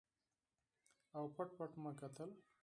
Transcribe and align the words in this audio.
او 1.17 1.23
پټ 1.35 1.49
پټ 1.57 1.71
مې 1.81 1.91
کتل. 1.99 2.29